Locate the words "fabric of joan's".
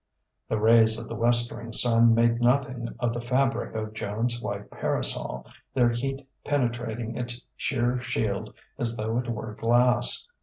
3.21-4.41